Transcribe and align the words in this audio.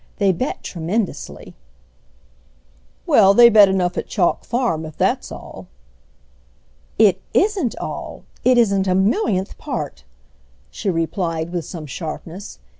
They 0.17 0.31
bet 0.31 0.63
tremendously." 0.63 1.53
"Well, 3.05 3.35
they 3.35 3.49
bet 3.49 3.69
enough 3.69 3.99
at 3.99 4.07
Chalk 4.07 4.43
Farm, 4.43 4.83
if 4.83 4.97
that's 4.97 5.31
all." 5.31 5.67
"It 6.97 7.21
isn't 7.35 7.77
all. 7.77 8.23
It 8.43 8.57
isn't 8.57 8.87
a 8.87 8.95
millionth 8.95 9.59
part!" 9.59 10.03
she 10.71 10.89
replied 10.89 11.51
with 11.51 11.65
some 11.65 11.85
sharpness. 11.85 12.57